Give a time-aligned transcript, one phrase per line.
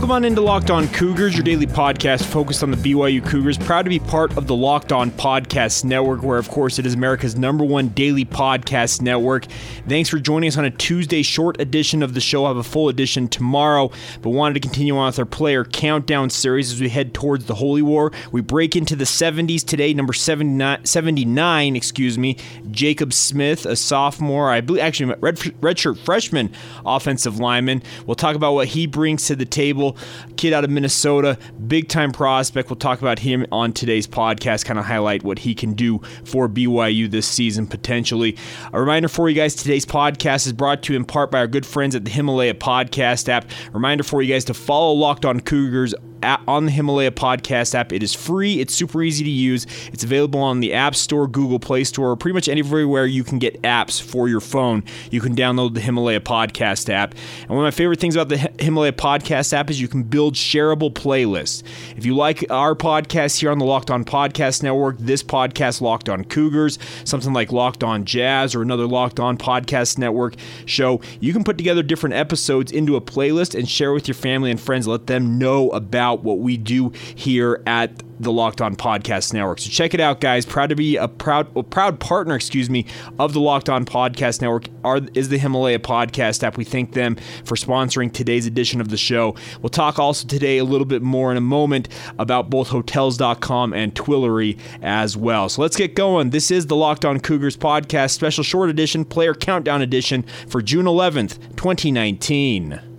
[0.00, 3.58] Welcome on into Locked On Cougars, your daily podcast focused on the BYU Cougars.
[3.58, 6.94] Proud to be part of the Locked On Podcast Network, where, of course, it is
[6.94, 9.44] America's number one daily podcast network.
[9.86, 12.46] Thanks for joining us on a Tuesday short edition of the show.
[12.46, 13.90] I'll have a full edition tomorrow,
[14.22, 17.56] but wanted to continue on with our player countdown series as we head towards the
[17.56, 18.10] Holy War.
[18.32, 22.38] We break into the 70s today, number 79, 79 excuse me,
[22.70, 26.52] Jacob Smith, a sophomore, I believe, actually, red, redshirt freshman
[26.86, 27.82] offensive lineman.
[28.06, 29.89] We'll talk about what he brings to the table
[30.36, 32.68] Kid out of Minnesota, big time prospect.
[32.68, 36.48] We'll talk about him on today's podcast, kind of highlight what he can do for
[36.48, 38.36] BYU this season potentially.
[38.72, 41.46] A reminder for you guys today's podcast is brought to you in part by our
[41.46, 43.50] good friends at the Himalaya Podcast app.
[43.72, 47.92] Reminder for you guys to follow Locked On Cougars on the Himalaya Podcast app.
[47.92, 49.66] It is free, it's super easy to use.
[49.92, 53.60] It's available on the App Store, Google Play Store, pretty much anywhere you can get
[53.62, 54.84] apps for your phone.
[55.10, 57.14] You can download the Himalaya Podcast app.
[57.42, 60.34] And one of my favorite things about the Himalaya Podcast app is you can build
[60.34, 61.62] shareable playlists.
[61.96, 66.08] If you like our podcast here on the Locked On Podcast Network, this podcast, Locked
[66.08, 70.34] On Cougars, something like Locked On Jazz, or another Locked On Podcast Network
[70.66, 74.50] show, you can put together different episodes into a playlist and share with your family
[74.50, 74.86] and friends.
[74.86, 79.60] Let them know about what we do here at the Locked On Podcast Network.
[79.60, 80.44] So check it out, guys.
[80.44, 82.86] Proud to be a proud a proud partner, excuse me,
[83.18, 86.58] of the Locked On Podcast Network are, is the Himalaya Podcast app.
[86.58, 89.34] We thank them for sponsoring today's edition of the show.
[89.62, 91.88] We'll talk also today a little bit more in a moment
[92.18, 95.48] about both Hotels.com and Twillory as well.
[95.48, 96.30] So let's get going.
[96.30, 100.84] This is the Locked On Cougars Podcast, special short edition, player countdown edition for June
[100.84, 102.89] 11th, 2019.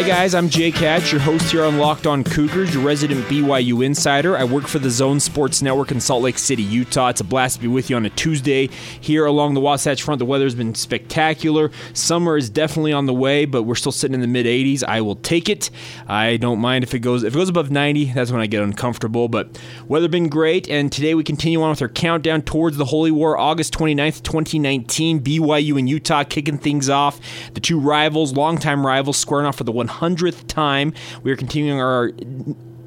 [0.00, 0.34] Hi, guys.
[0.34, 4.34] I'm Jay Hatch, your host here on Locked On Cougars, your resident BYU insider.
[4.34, 7.10] I work for the Zone Sports Network in Salt Lake City, Utah.
[7.10, 8.68] It's a blast to be with you on a Tuesday
[8.98, 10.18] here along the Wasatch Front.
[10.18, 11.70] The weather's been spectacular.
[11.92, 14.82] Summer is definitely on the way, but we're still sitting in the mid 80s.
[14.82, 15.68] I will take it.
[16.08, 18.06] I don't mind if it goes if it goes above 90.
[18.14, 19.28] That's when I get uncomfortable.
[19.28, 23.10] But weather been great, and today we continue on with our countdown towards the Holy
[23.10, 25.20] War, August 29th, 2019.
[25.20, 27.20] BYU and Utah kicking things off.
[27.52, 30.92] The two rivals, longtime rivals, squaring off for the 100th time.
[31.22, 32.12] We are continuing our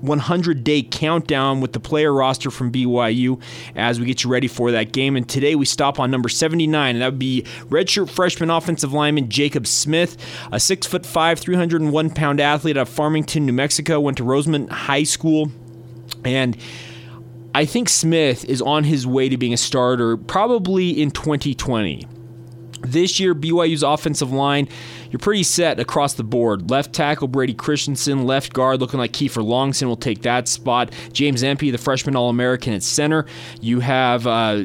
[0.00, 3.40] 100 day countdown with the player roster from BYU
[3.74, 5.16] as we get you ready for that game.
[5.16, 9.28] And today we stop on number 79, and that would be redshirt freshman offensive lineman
[9.28, 10.16] Jacob Smith,
[10.52, 14.00] a six foot five, 301 pound athlete out of Farmington, New Mexico.
[14.00, 15.50] Went to Rosemount High School,
[16.24, 16.56] and
[17.54, 22.06] I think Smith is on his way to being a starter probably in 2020.
[22.82, 24.68] This year, BYU's offensive line
[25.10, 26.70] you're pretty set across the board.
[26.70, 30.92] Left tackle Brady Christensen, left guard looking like Kieffer Longson will take that spot.
[31.12, 33.24] James Empey, the freshman All American at center.
[33.60, 34.64] You have uh,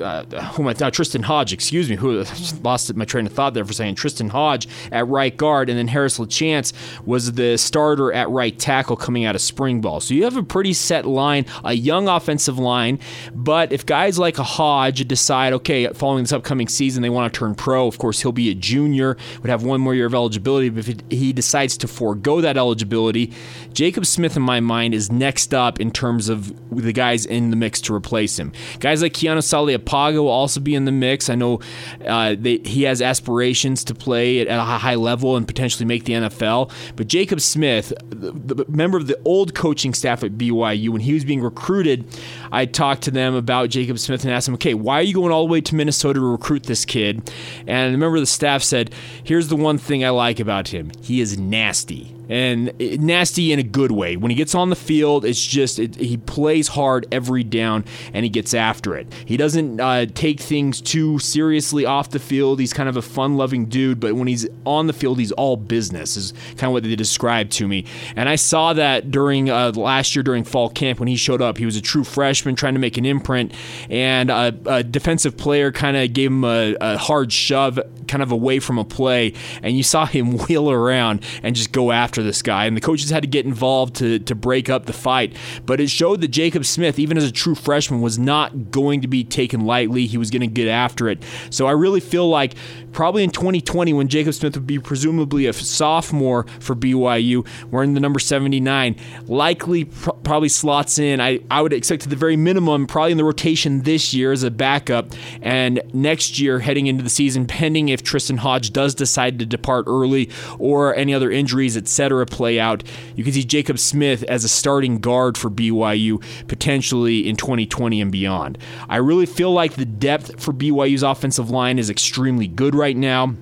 [0.00, 0.90] uh, who am I now?
[0.90, 2.24] Tristan Hodge, excuse me, who
[2.62, 5.88] lost my train of thought there for saying Tristan Hodge at right guard, and then
[5.88, 6.72] Harris LaChance
[7.04, 10.00] was the starter at right tackle coming out of spring ball.
[10.00, 12.98] So you have a pretty set line, a young offensive line.
[13.34, 17.38] But if guys like a Hodge decide, okay, following this upcoming season, they want to
[17.38, 20.68] turn pro, of course, he'll be a junior, would have one more year of eligibility.
[20.68, 23.32] But if he decides to forego that eligibility,
[23.72, 27.56] Jacob Smith, in my mind, is next up in terms of the guys in the
[27.56, 28.52] mix to replace him.
[28.80, 31.30] Guys like Keanu Salia Paga will also be in the mix.
[31.30, 31.60] I know
[32.06, 36.12] uh, they, he has aspirations to play at, a high level and potentially make the
[36.12, 36.70] NFL.
[36.94, 41.14] But Jacob Smith, the, the member of the old coaching staff at BYU, when he
[41.14, 42.04] was being recruited,
[42.52, 45.32] I talked to them about Jacob Smith and asked them, okay, why are you going
[45.32, 47.32] all the way to Minnesota to recruit this kid?
[47.66, 48.92] And a member of the staff said,
[49.24, 53.62] here's the one thing I like about him he is nasty and nasty in a
[53.62, 54.16] good way.
[54.16, 58.24] When he gets on the field, it's just it, he plays hard every down and
[58.24, 59.12] he gets after it.
[59.24, 62.60] He doesn't uh, take things too seriously off the field.
[62.60, 66.16] He's kind of a fun-loving dude, but when he's on the field, he's all business.
[66.16, 67.86] Is kind of what they described to me.
[68.16, 71.58] And I saw that during uh, last year during fall camp when he showed up.
[71.58, 73.52] He was a true freshman trying to make an imprint,
[73.88, 78.32] and a, a defensive player kind of gave him a, a hard shove, kind of
[78.32, 79.32] away from a play,
[79.62, 82.66] and you saw him wheel around and just go after this guy.
[82.66, 85.36] And the coaches had to get involved to, to break up the fight.
[85.66, 89.08] But it showed that Jacob Smith, even as a true freshman, was not going to
[89.08, 90.06] be taken lightly.
[90.06, 91.22] He was going to get after it.
[91.50, 92.54] So I really feel like
[92.92, 98.00] probably in 2020, when Jacob Smith would be presumably a sophomore for BYU, wearing the
[98.00, 101.20] number 79, likely pr- probably slots in.
[101.20, 104.42] I, I would expect at the very minimum, probably in the rotation this year as
[104.42, 105.12] a backup,
[105.42, 109.86] and next year heading into the season, pending if Tristan Hodge does decide to depart
[109.86, 112.82] early or any other injuries, etc., play out.
[113.16, 118.12] You can see Jacob Smith as a starting guard for BYU potentially in 2020 and
[118.12, 118.58] beyond.
[118.88, 123.34] I really feel like the depth for BYU's offensive line is extremely good right now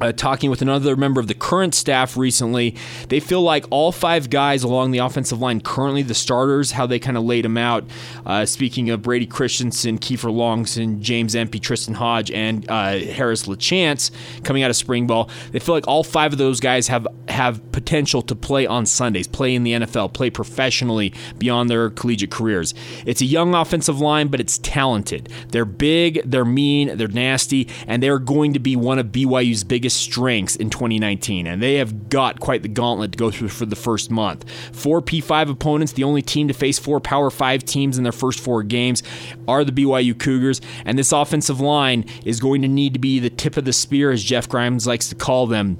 [0.00, 2.74] uh, talking with another member of the current staff recently,
[3.08, 6.98] they feel like all five guys along the offensive line, currently the starters, how they
[6.98, 7.84] kind of laid them out.
[8.24, 14.10] Uh, speaking of Brady Christensen, Kieffer Longson, James Empey, Tristan Hodge, and uh, Harris LaChance
[14.44, 17.60] coming out of spring ball, they feel like all five of those guys have have
[17.72, 22.74] potential to play on Sundays, play in the NFL, play professionally beyond their collegiate careers.
[23.06, 25.28] It's a young offensive line, but it's talented.
[25.48, 29.89] They're big, they're mean, they're nasty, and they're going to be one of BYU's biggest
[29.90, 33.66] biggest strengths in 2019, and they have got quite the gauntlet to go through for
[33.66, 34.44] the first month.
[34.72, 38.38] Four P5 opponents, the only team to face four Power 5 teams in their first
[38.38, 39.02] four games,
[39.48, 43.30] are the BYU Cougars, and this offensive line is going to need to be the
[43.30, 45.76] tip of the spear, as Jeff Grimes likes to call them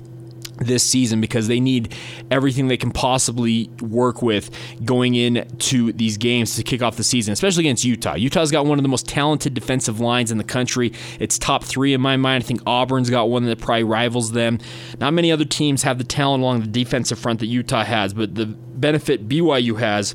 [0.61, 1.95] this season because they need
[2.31, 4.51] everything they can possibly work with
[4.85, 8.15] going into these games to kick off the season, especially against Utah.
[8.15, 10.93] Utah's got one of the most talented defensive lines in the country.
[11.19, 12.45] It's top three in my mind.
[12.45, 14.59] I think Auburn's got one that probably rivals them.
[15.01, 18.35] Not many other teams have the talent along the defensive front that Utah has, but
[18.35, 20.15] the benefit BYU has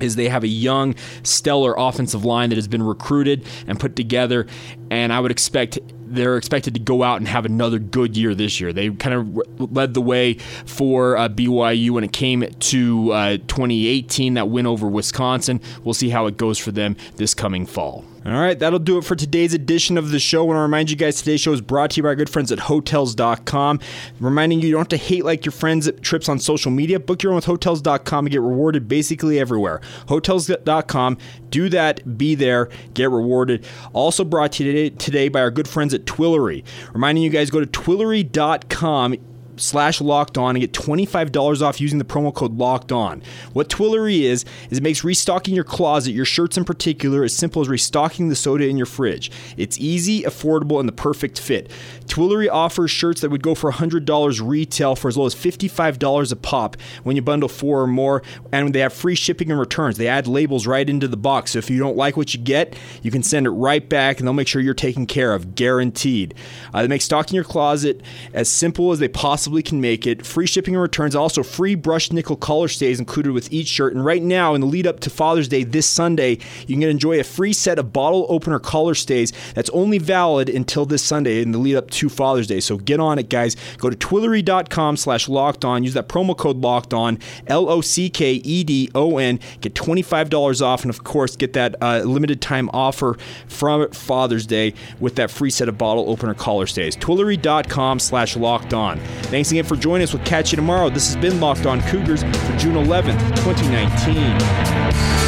[0.00, 4.46] is they have a young, stellar offensive line that has been recruited and put together,
[4.90, 5.78] and I would expect
[6.14, 8.72] they're expected to go out and have another good year this year.
[8.72, 10.34] They kind of led the way
[10.66, 15.60] for uh, BYU when it came to uh, 2018, that win over Wisconsin.
[15.84, 18.04] We'll see how it goes for them this coming fall.
[18.28, 20.42] All right, that'll do it for today's edition of the show.
[20.42, 22.28] I want to remind you guys today's show is brought to you by our good
[22.28, 23.80] friends at Hotels.com.
[24.20, 27.00] Reminding you, you don't have to hate like your friends at trips on social media.
[27.00, 29.80] Book your own with Hotels.com and get rewarded basically everywhere.
[30.08, 31.16] Hotels.com,
[31.48, 33.64] do that, be there, get rewarded.
[33.94, 36.64] Also brought to you today, today by our good friends at Twillory.
[36.92, 39.16] Reminding you guys, go to Twillory.com
[39.58, 43.22] slash locked on and get $25 off using the promo code locked on.
[43.52, 47.62] What Twillory is, is it makes restocking your closet, your shirts in particular, as simple
[47.62, 49.30] as restocking the soda in your fridge.
[49.56, 51.70] It's easy, affordable, and the perfect fit.
[52.06, 56.36] Twillory offers shirts that would go for $100 retail for as low as $55 a
[56.36, 58.22] pop when you bundle four or more,
[58.52, 59.96] and they have free shipping and returns.
[59.96, 62.76] They add labels right into the box, so if you don't like what you get,
[63.02, 66.34] you can send it right back and they'll make sure you're taken care of, guaranteed.
[66.72, 68.02] Uh, they make stocking your closet
[68.32, 70.26] as simple as they possibly possibly can make it.
[70.26, 73.94] Free shipping and returns, also free brushed nickel collar stays included with each shirt.
[73.94, 77.18] And right now, in the lead up to Father's Day this Sunday, you can enjoy
[77.18, 81.52] a free set of bottle opener collar stays that's only valid until this Sunday in
[81.52, 82.60] the lead up to Father's Day.
[82.60, 83.56] So get on it, guys.
[83.78, 85.82] Go to twillory.com slash locked on.
[85.82, 89.40] Use that promo code locked on, L O C K E D O N.
[89.62, 93.16] Get $25 off, and of course, get that uh, limited time offer
[93.46, 96.94] from Father's Day with that free set of bottle opener collar stays.
[96.96, 99.00] Twillory.com slash locked on.
[99.40, 100.12] Again for joining us.
[100.12, 100.90] We'll catch you tomorrow.
[100.90, 105.27] This has been Locked On Cougars for June 11th, 2019.